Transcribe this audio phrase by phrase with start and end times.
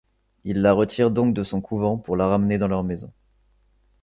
[0.45, 3.13] Ils la retirent donc de son couvent pour la ramener dans leur maison.